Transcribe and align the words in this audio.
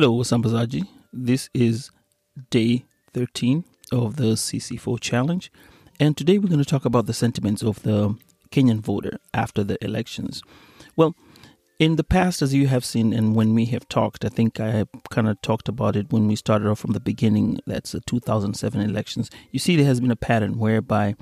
Hello, 0.00 0.14
Wasambazaji. 0.14 0.86
This 1.12 1.50
is 1.52 1.90
day 2.50 2.84
13 3.14 3.64
of 3.90 4.14
the 4.14 4.36
CC4 4.36 5.00
challenge, 5.00 5.50
and 5.98 6.16
today 6.16 6.38
we're 6.38 6.46
going 6.46 6.62
to 6.62 6.64
talk 6.64 6.84
about 6.84 7.06
the 7.06 7.12
sentiments 7.12 7.64
of 7.64 7.82
the 7.82 8.14
Kenyan 8.52 8.78
voter 8.78 9.18
after 9.34 9.64
the 9.64 9.76
elections. 9.84 10.40
Well, 10.94 11.16
in 11.80 11.96
the 11.96 12.04
past, 12.04 12.42
as 12.42 12.54
you 12.54 12.68
have 12.68 12.84
seen, 12.84 13.12
and 13.12 13.34
when 13.34 13.56
we 13.56 13.64
have 13.64 13.88
talked, 13.88 14.24
I 14.24 14.28
think 14.28 14.60
I 14.60 14.84
kind 15.10 15.28
of 15.28 15.42
talked 15.42 15.68
about 15.68 15.96
it 15.96 16.12
when 16.12 16.28
we 16.28 16.36
started 16.36 16.68
off 16.68 16.78
from 16.78 16.92
the 16.92 17.00
beginning. 17.00 17.58
That's 17.66 17.90
the 17.90 18.00
2007 18.02 18.80
elections. 18.80 19.30
You 19.50 19.58
see, 19.58 19.74
there 19.74 19.86
has 19.86 19.98
been 19.98 20.12
a 20.12 20.16
pattern 20.30 20.60
whereby 20.60 21.16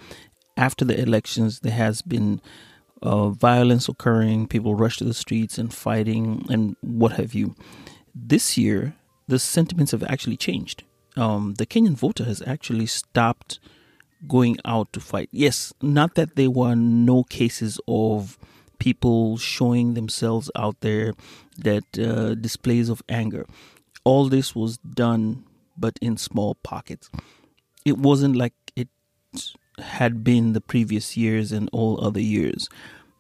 after 0.59 0.85
the 0.85 1.01
elections, 1.01 1.61
there 1.61 1.73
has 1.73 2.03
been 2.03 2.43
uh, 3.01 3.31
violence 3.31 3.89
occurring, 3.89 4.49
people 4.49 4.75
rush 4.75 4.99
to 4.99 5.05
the 5.05 5.15
streets 5.15 5.57
and 5.57 5.73
fighting, 5.73 6.45
and 6.51 6.77
what 6.83 7.13
have 7.13 7.33
you. 7.33 7.55
This 8.19 8.57
year, 8.57 8.95
the 9.29 9.39
sentiments 9.39 9.93
have 9.93 10.03
actually 10.05 10.39
changed. 10.39 10.85
Um, 11.17 11.55
the 11.59 11.67
Kenyan 11.67 11.97
voter 11.97 12.25
has 12.25 12.43
actually 12.47 12.87
stopped 12.87 13.59
going 14.27 14.57
out 14.65 14.91
to 14.95 15.01
fight. 15.01 15.29
Yes, 15.33 15.75
not 15.83 16.15
that 16.15 16.35
there 16.35 16.51
were 16.51 16.75
no 16.75 17.25
cases 17.25 17.79
of 17.87 18.39
people 18.79 19.37
showing 19.37 19.95
themselves 19.95 20.51
out 20.57 20.81
there 20.81 21.13
that 21.59 21.99
uh, 21.99 22.35
displays 22.35 22.89
of 22.89 23.03
anger. 23.09 23.47
All 24.03 24.31
this 24.31 24.55
was 24.55 24.79
done, 24.79 25.45
but 25.77 25.99
in 26.01 26.17
small 26.17 26.55
pockets. 26.55 27.11
It 27.85 27.99
wasn't 27.99 28.35
like 28.35 28.55
it 28.75 28.89
had 29.79 30.25
been 30.25 30.55
the 30.55 30.63
previous 30.63 31.19
years 31.19 31.53
and 31.53 31.69
all 31.71 32.03
other 32.03 32.21
years. 32.21 32.69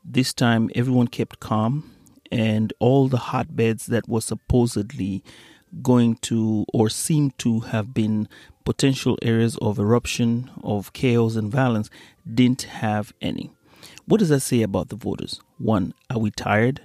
This 0.02 0.32
time, 0.32 0.70
everyone 0.74 1.08
kept 1.08 1.38
calm 1.38 1.95
and 2.30 2.72
all 2.78 3.08
the 3.08 3.16
hotbeds 3.18 3.86
that 3.86 4.08
were 4.08 4.20
supposedly 4.20 5.22
going 5.82 6.16
to 6.16 6.64
or 6.72 6.88
seemed 6.88 7.36
to 7.38 7.60
have 7.60 7.92
been 7.92 8.28
potential 8.64 9.18
areas 9.22 9.56
of 9.58 9.78
eruption, 9.78 10.50
of 10.62 10.92
chaos 10.92 11.36
and 11.36 11.50
violence 11.50 11.90
didn't 12.32 12.62
have 12.62 13.12
any. 13.20 13.50
What 14.06 14.18
does 14.18 14.28
that 14.30 14.40
say 14.40 14.62
about 14.62 14.88
the 14.88 14.96
voters? 14.96 15.40
One, 15.58 15.94
are 16.10 16.18
we 16.18 16.30
tired? 16.30 16.80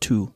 Two, 0.00 0.32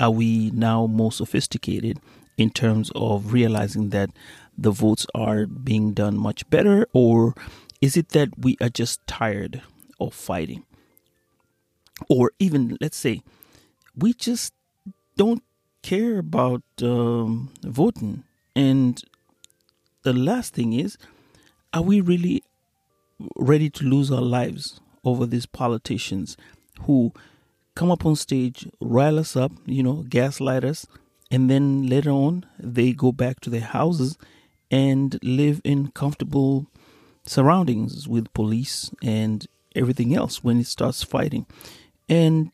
are 0.00 0.10
we 0.10 0.50
now 0.50 0.86
more 0.86 1.12
sophisticated 1.12 1.98
in 2.36 2.50
terms 2.50 2.90
of 2.94 3.32
realizing 3.32 3.90
that 3.90 4.10
the 4.56 4.70
votes 4.70 5.06
are 5.14 5.46
being 5.46 5.92
done 5.92 6.16
much 6.16 6.48
better? 6.50 6.86
Or 6.92 7.34
is 7.80 7.96
it 7.96 8.10
that 8.10 8.38
we 8.38 8.56
are 8.60 8.68
just 8.68 9.06
tired 9.06 9.62
of 10.00 10.14
fighting? 10.14 10.64
Or 12.08 12.32
even, 12.38 12.76
let's 12.80 12.96
say, 12.96 13.22
we 13.96 14.12
just 14.12 14.52
don't 15.16 15.42
care 15.82 16.18
about 16.18 16.62
um, 16.82 17.50
voting. 17.62 18.24
And 18.54 19.02
the 20.02 20.12
last 20.12 20.54
thing 20.54 20.72
is, 20.72 20.96
are 21.72 21.82
we 21.82 22.00
really 22.00 22.42
ready 23.36 23.70
to 23.70 23.84
lose 23.84 24.10
our 24.10 24.22
lives 24.22 24.80
over 25.04 25.26
these 25.26 25.46
politicians 25.46 26.36
who 26.82 27.12
come 27.74 27.90
up 27.90 28.04
on 28.04 28.16
stage, 28.16 28.68
rile 28.80 29.18
us 29.18 29.36
up, 29.36 29.52
you 29.66 29.82
know, 29.82 30.04
gaslight 30.08 30.64
us, 30.64 30.86
and 31.30 31.48
then 31.48 31.86
later 31.86 32.10
on 32.10 32.44
they 32.58 32.92
go 32.92 33.12
back 33.12 33.40
to 33.40 33.50
their 33.50 33.60
houses 33.60 34.18
and 34.70 35.18
live 35.22 35.60
in 35.64 35.88
comfortable 35.88 36.66
surroundings 37.24 38.08
with 38.08 38.32
police 38.34 38.90
and 39.02 39.46
everything 39.74 40.14
else 40.14 40.42
when 40.44 40.60
it 40.60 40.66
starts 40.66 41.02
fighting. 41.02 41.46
And 42.08 42.50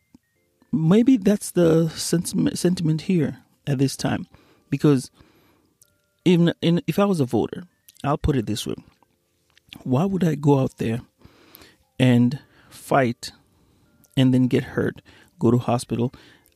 maybe 0.73 1.17
that's 1.17 1.51
the 1.51 1.89
sentiment, 1.91 3.03
here 3.03 3.39
at 3.67 3.79
this 3.79 3.97
time 3.97 4.27
because 4.71 5.11
even 6.25 6.53
in, 6.63 6.83
if 6.87 6.99
I 6.99 7.05
was 7.05 7.21
a 7.21 7.25
voter, 7.25 7.65
I'll 8.05 8.19
put 8.19 8.37
it 8.37 8.47
this 8.47 8.67
way 8.67 8.75
why 9.83 10.05
would 10.05 10.25
I 10.25 10.35
go 10.35 10.59
out 10.59 10.79
there 10.79 11.01
and 11.99 12.39
fight 12.71 13.33
and 14.17 14.33
then 14.33 14.49
get 14.49 14.65
hurt, 14.65 15.03
go 15.39 15.51
to 15.51 15.59
hospital? 15.59 16.13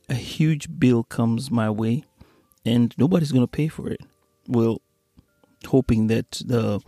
A 0.09 0.15
huge 0.15 0.67
bill 0.79 1.03
comes 1.03 1.51
my 1.51 1.69
way 1.69 2.03
and 2.65 2.93
nobody's 2.97 3.31
going 3.31 3.43
to 3.43 3.47
pay 3.47 3.67
for 3.67 3.89
it. 3.89 4.01
Well, 4.47 4.81
hoping 5.67 6.07
that 6.07 6.41
the 6.45 6.81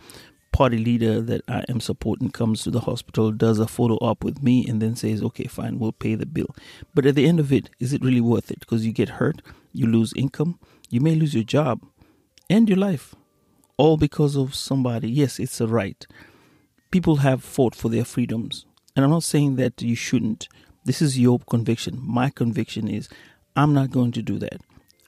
party 0.56 0.78
leader 0.78 1.20
that 1.20 1.42
I 1.50 1.66
am 1.68 1.82
supporting 1.82 2.32
comes 2.32 2.64
to 2.64 2.72
the 2.72 2.80
hospital, 2.80 3.34
does 3.34 3.60
a 3.60 3.68
photo 3.68 3.96
op 3.96 4.24
with 4.24 4.42
me, 4.42 4.66
and 4.66 4.82
then 4.82 4.96
says, 4.96 5.22
okay, 5.22 5.48
fine, 5.48 5.80
we'll 5.80 5.92
pay 5.92 6.16
the 6.16 6.26
bill. 6.26 6.56
But 6.94 7.06
at 7.06 7.16
the 7.16 7.28
end 7.28 7.42
of 7.42 7.52
it, 7.52 7.70
is 7.78 7.92
it 7.92 8.02
really 8.02 8.22
worth 8.22 8.50
it? 8.50 8.62
Because 8.62 8.86
you 8.86 8.94
get 8.94 9.20
hurt, 9.20 9.42
you 9.74 9.86
lose 9.86 10.14
income, 10.16 10.58
you 10.90 11.02
may 11.02 11.14
lose 11.14 11.34
your 11.34 11.44
job 11.44 11.82
and 12.50 12.70
your 12.70 12.78
life, 12.78 13.14
all 13.76 13.98
because 13.98 14.38
of 14.38 14.56
somebody. 14.56 15.10
Yes, 15.10 15.40
it's 15.40 15.60
a 15.60 15.68
right. 15.68 16.08
People 16.90 17.18
have 17.18 17.44
fought 17.44 17.76
for 17.76 17.90
their 17.90 18.06
freedoms. 18.06 18.66
And 18.96 19.04
I'm 19.04 19.12
not 19.12 19.24
saying 19.24 19.58
that 19.58 19.82
you 19.82 19.94
shouldn't. 19.94 20.48
This 20.86 21.02
is 21.02 21.20
your 21.20 21.38
conviction. 21.40 22.00
My 22.02 22.30
conviction 22.30 22.88
is 22.88 23.10
I'm 23.58 23.74
not 23.74 23.92
going 23.92 24.14
to 24.14 24.22
do 24.22 24.40
that. 24.40 24.62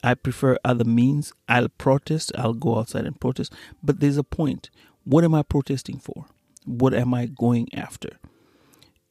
I 0.04 0.12
prefer 0.12 0.58
other 0.62 0.84
means. 0.84 1.32
I'll 1.48 1.70
protest. 1.70 2.32
I'll 2.36 2.52
go 2.52 2.78
outside 2.78 3.06
and 3.06 3.18
protest. 3.18 3.50
But 3.82 4.00
there's 4.00 4.18
a 4.18 4.22
point 4.22 4.68
what 5.08 5.24
am 5.24 5.34
I 5.34 5.42
protesting 5.42 5.98
for? 5.98 6.26
What 6.66 6.92
am 6.92 7.14
I 7.14 7.26
going 7.26 7.72
after? 7.74 8.10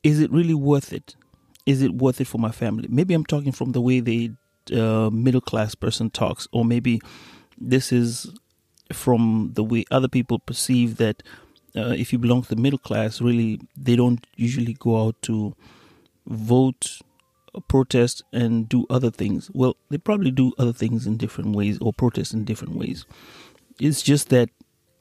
Is 0.03 0.19
it 0.19 0.31
really 0.31 0.53
worth 0.53 0.93
it? 0.93 1.15
Is 1.65 1.81
it 1.81 1.95
worth 1.95 2.21
it 2.21 2.27
for 2.27 2.37
my 2.37 2.51
family? 2.51 2.87
Maybe 2.87 3.15
I'm 3.15 3.25
talking 3.25 3.51
from 3.51 3.71
the 3.71 3.81
way 3.81 3.99
the 3.99 4.31
uh, 4.71 5.09
middle 5.09 5.41
class 5.41 5.73
person 5.73 6.11
talks, 6.11 6.47
or 6.51 6.63
maybe 6.63 7.01
this 7.57 7.91
is 7.91 8.31
from 8.93 9.53
the 9.55 9.63
way 9.63 9.85
other 9.89 10.07
people 10.07 10.37
perceive 10.37 10.97
that 10.97 11.23
uh, 11.75 11.95
if 11.97 12.13
you 12.13 12.19
belong 12.19 12.43
to 12.43 12.49
the 12.49 12.61
middle 12.61 12.77
class, 12.77 13.19
really 13.19 13.59
they 13.75 13.95
don't 13.95 14.27
usually 14.35 14.73
go 14.73 15.03
out 15.03 15.19
to 15.23 15.55
vote, 16.27 16.99
protest, 17.67 18.21
and 18.31 18.69
do 18.69 18.85
other 18.91 19.09
things. 19.09 19.49
Well, 19.51 19.77
they 19.89 19.97
probably 19.97 20.29
do 20.29 20.53
other 20.59 20.73
things 20.73 21.07
in 21.07 21.17
different 21.17 21.55
ways 21.55 21.79
or 21.81 21.91
protest 21.91 22.35
in 22.35 22.45
different 22.45 22.75
ways. 22.75 23.07
It's 23.79 24.03
just 24.03 24.29
that 24.29 24.49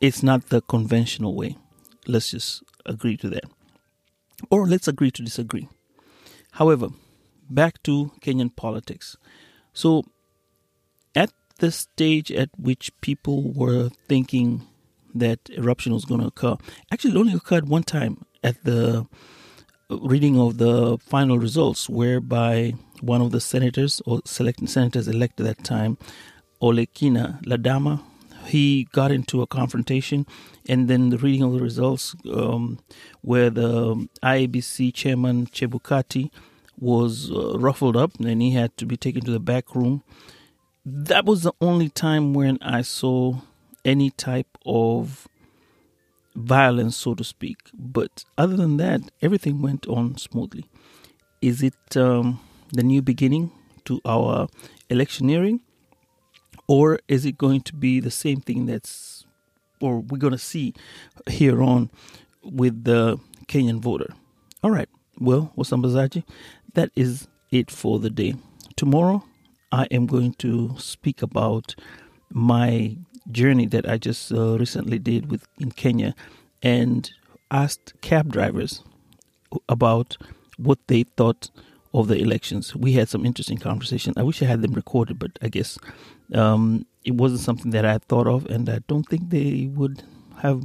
it's 0.01 0.23
not 0.23 0.49
the 0.49 0.61
conventional 0.63 1.35
way. 1.35 1.57
Let's 2.07 2.31
just 2.31 2.63
agree 2.85 3.17
to 3.19 3.29
that. 3.31 3.45
Or 4.51 4.67
let's 4.67 4.89
agree 4.89 5.11
to 5.13 5.23
disagree. 5.23 5.69
However, 6.53 6.89
back 7.49 7.83
to 7.85 8.13
Kenyan 8.21 8.55
politics. 8.55 9.17
So, 9.73 10.05
at 11.15 11.33
the 11.59 11.71
stage 11.71 12.31
at 12.31 12.51
which 12.59 12.91
people 13.01 13.53
were 13.53 13.91
thinking 14.09 14.67
that 15.15 15.39
eruption 15.51 15.93
was 15.93 16.05
going 16.05 16.21
to 16.21 16.27
occur, 16.29 16.57
actually, 16.93 17.13
it 17.13 17.19
only 17.19 17.35
occurred 17.35 17.69
one 17.69 17.83
time 17.83 18.25
at 18.43 18.63
the 18.65 19.07
reading 19.89 20.39
of 20.39 20.59
the 20.59 20.99
final 20.99 21.39
results, 21.39 21.89
whereby 21.89 22.75
one 23.01 23.21
of 23.21 23.31
the 23.31 23.41
senators 23.41 24.03
or 24.07 24.21
select 24.25 24.67
senators 24.69 25.09
elected 25.09 25.47
at 25.47 25.59
that 25.59 25.65
time, 25.65 25.97
Olekina 26.61 27.43
Ledama, 27.45 28.03
he 28.49 28.89
got 28.93 29.11
into 29.11 29.43
a 29.43 29.47
confrontation, 29.47 30.27
and 30.69 30.89
then 30.89 31.11
the 31.11 31.19
reading 31.19 31.43
of 31.43 31.53
the 31.53 31.61
results, 31.61 32.15
um, 32.33 32.79
where 33.23 33.51
the 33.51 34.09
IEBC 34.23 34.95
chairman 34.95 35.47
Chebukati 35.47 36.31
was 36.79 37.31
uh, 37.31 37.59
ruffled 37.59 37.97
up, 37.97 38.19
and 38.21 38.43
he 38.43 38.53
had 38.53 38.77
to 38.77 38.87
be 38.87 38.97
taken 38.97 39.23
to 39.25 39.31
the 39.31 39.41
back 39.41 39.75
room. 39.75 40.03
That 40.85 41.25
was 41.25 41.43
the 41.43 41.53
only 41.61 41.89
time 41.89 42.35
when 42.35 42.59
I 42.63 42.83
saw 42.83 43.41
any 43.85 44.11
type 44.11 44.59
of 44.65 45.27
violence, 46.35 46.97
so 46.97 47.15
to 47.15 47.25
speak. 47.25 47.59
But 47.75 48.25
other 48.37 48.57
than 48.57 48.77
that, 48.77 49.01
everything 49.23 49.63
went 49.63 49.87
on 49.87 50.19
smoothly. 50.19 50.67
Is 51.41 51.63
it 51.63 51.97
um, 51.97 52.41
the 52.73 52.83
new 52.83 53.03
beginning 53.03 53.53
to 53.87 54.01
our 54.05 54.49
electioneering? 54.91 55.61
Or 56.69 56.99
is 57.09 57.25
it 57.25 57.39
going 57.39 57.61
to 57.63 57.75
be 57.75 58.01
the 58.01 58.11
same 58.11 58.41
thing 58.41 58.67
that's 58.67 59.27
or 59.81 60.01
we're 60.01 60.19
going 60.19 60.33
to 60.33 60.39
see 60.39 60.75
here 61.29 61.63
on 61.63 61.91
with 62.43 62.85
the 62.85 63.19
Kenyan 63.49 63.81
voter. 63.81 64.15
All 64.63 64.71
right. 64.71 64.89
Well, 65.19 65.53
Wasambazaji, 65.57 66.25
that 66.75 66.91
is 66.95 67.29
it 67.51 67.71
for 67.71 67.99
the 67.99 68.11
day. 68.11 68.35
Tomorrow, 68.77 69.25
I 69.73 69.85
am 69.91 70.07
going 70.07 70.35
to 70.35 70.75
speak 70.79 71.23
about 71.23 71.75
my 72.31 72.97
journey 73.31 73.67
that 73.67 73.89
I 73.89 73.99
just 73.99 74.33
uh, 74.33 74.59
recently 74.59 74.99
did 74.99 75.31
with 75.31 75.47
in 75.59 75.71
Kenya 75.73 76.15
and 76.63 77.11
asked 77.51 77.95
cab 78.01 78.33
drivers 78.33 78.83
about 79.69 80.17
what 80.59 80.79
they 80.87 81.05
thought 81.17 81.51
of 81.95 82.09
the 82.09 82.17
elections. 82.17 82.77
We 82.77 82.93
had 82.93 83.09
some 83.09 83.25
interesting 83.25 83.59
conversation. 83.59 84.13
I 84.17 84.23
wish 84.23 84.43
I 84.43 84.47
had 84.47 84.63
them 84.63 84.75
recorded, 84.75 85.19
but 85.19 85.39
I 85.41 85.49
guess 85.49 85.79
um, 86.35 86.87
it 87.05 87.15
wasn't 87.15 87.41
something 87.41 87.71
that 87.71 87.85
I 87.85 87.99
thought 87.99 88.27
of, 88.27 88.47
and 88.47 88.69
I 88.69 88.81
don't 88.89 89.09
think 89.09 89.31
they 89.31 89.71
would 89.73 90.03
have 90.39 90.63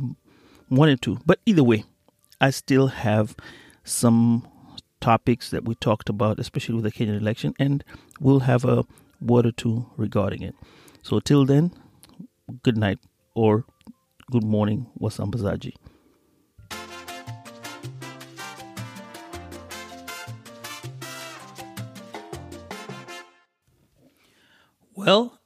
wanted 0.70 1.02
to. 1.04 1.20
But 1.26 1.40
either 1.46 1.64
way, 1.64 1.86
I 2.40 2.50
still 2.50 2.88
have 2.88 3.36
some 3.84 4.48
topics 5.00 5.50
that 5.52 5.66
we 5.66 5.76
talked 5.76 6.10
about, 6.10 6.40
especially 6.40 6.76
with 6.76 6.84
the 6.84 6.92
Kenyan 6.92 7.20
election, 7.20 7.54
and 7.60 7.84
we'll 8.20 8.42
have 8.42 8.66
a 8.66 8.86
word 9.20 9.46
or 9.46 9.52
two 9.52 9.90
regarding 9.98 10.42
it. 10.42 10.56
So 11.04 11.20
till 11.20 11.46
then, 11.46 11.72
good 12.64 12.78
night 12.78 13.00
or 13.34 13.66
good 14.32 14.44
morning, 14.44 14.88
Wasambazaji. 15.00 15.74
Well, 24.94 25.41